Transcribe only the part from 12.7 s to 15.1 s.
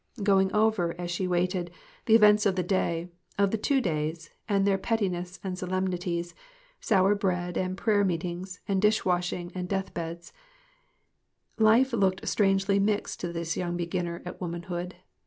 mixed to this young beginner at woman hood.